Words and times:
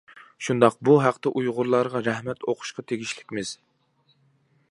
شۇنداق، 0.45 0.77
بۇ 0.87 0.95
ھەقتە 1.03 1.33
ئۇيغۇرلارغا 1.41 2.01
رەھمەت 2.09 2.49
ئوقۇشقا 2.53 2.87
تېگىشلىكمىز. 2.93 3.55